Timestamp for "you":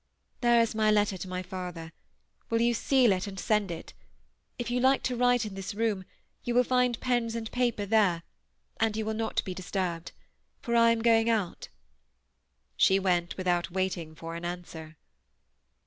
2.59-2.73, 4.71-4.79, 6.43-6.55, 8.97-9.05